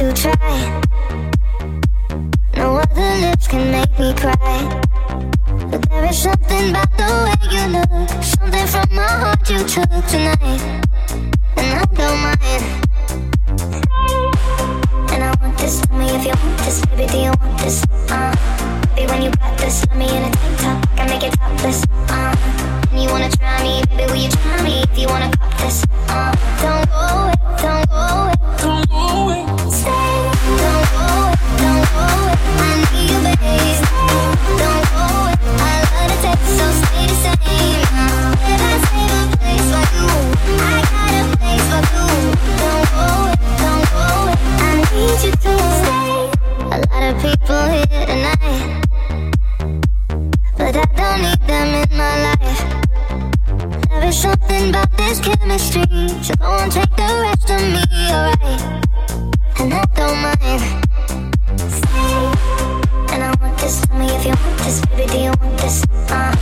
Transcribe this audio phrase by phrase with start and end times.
[0.00, 0.82] right.
[2.56, 4.82] No other lips can make me cry.
[5.70, 8.22] But there is something about the way you look.
[8.22, 10.82] Something from my heart you took tonight.
[11.56, 12.64] And I don't mind.
[15.10, 15.80] And I want this.
[15.80, 16.80] Tell me if you want this.
[16.86, 17.82] Baby, do you want this?
[18.10, 18.34] Uh,
[18.94, 20.92] baby, when you got this, let me in a tank top.
[20.92, 21.82] I can make it topless.
[22.08, 22.34] Uh,
[22.90, 25.84] and you wanna try me, baby, will you try me if you wanna cop this?
[54.58, 55.82] Something about this chemistry,
[56.22, 58.84] so go and take the rest of me, alright?
[59.60, 60.62] And I don't mind.
[61.70, 63.14] Stay.
[63.14, 63.80] And I want this.
[63.82, 65.06] Tell me if you want this, baby.
[65.06, 65.84] Do you want this?
[66.10, 66.34] Uh,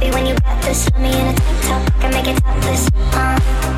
[0.00, 1.82] baby, when you got this, let me in a tank top.
[1.86, 2.88] I can make it topless.
[3.12, 3.71] Uh,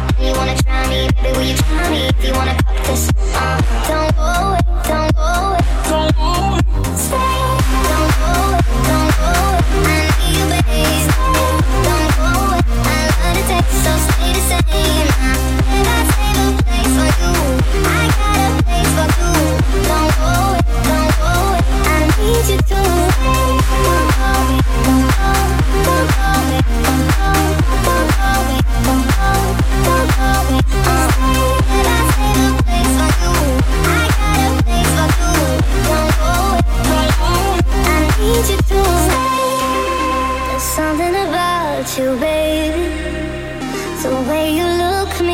[41.84, 42.84] without you, baby.
[44.02, 45.33] The way you look me